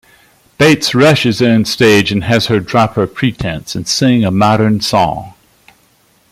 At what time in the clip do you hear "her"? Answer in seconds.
2.47-2.59, 2.95-3.05